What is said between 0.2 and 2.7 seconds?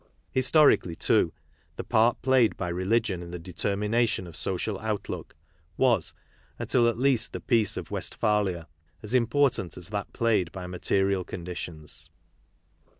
Historically, too, the 34 KARL MARX nail played by